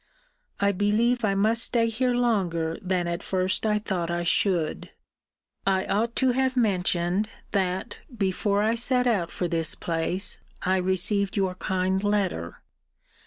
[0.59, 4.89] I believe I must stay here longer than at first I thought I should.
[5.67, 11.37] I ought to have mentioned, that, before I set out for this place, I received
[11.37, 12.63] your kind letter.